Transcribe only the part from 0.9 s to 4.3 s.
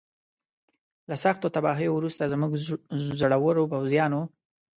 له سختو تباهیو وروسته زموږ زړورو پوځیانو.